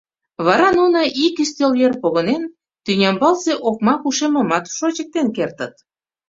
[0.45, 2.43] Вара нуно, ик ӱстел йыр погынен,
[2.83, 5.73] Тӱнямбалсе Окмак Ушемымат шочыктен кертыт.